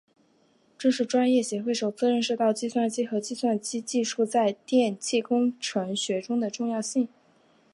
[0.79, 7.07] 这是专业协会首次认识到计算机和计算机技术在电气工程学中的重要性。